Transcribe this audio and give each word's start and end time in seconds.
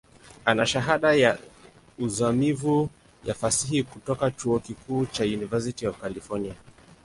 Ana 0.45 0.65
Shahada 0.65 1.13
ya 1.15 1.37
uzamivu 1.99 2.89
ya 3.25 3.33
Fasihi 3.33 3.83
kutoka 3.83 4.31
chuo 4.31 4.59
kikuu 4.59 5.05
cha 5.05 5.23
University 5.23 5.87
of 5.87 6.01
California. 6.01 6.53